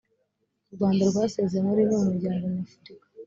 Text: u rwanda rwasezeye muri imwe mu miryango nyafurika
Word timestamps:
u 0.69 0.73
rwanda 0.75 1.01
rwasezeye 1.09 1.61
muri 1.67 1.79
imwe 1.83 1.95
mu 2.01 2.07
miryango 2.13 2.43
nyafurika 2.53 3.05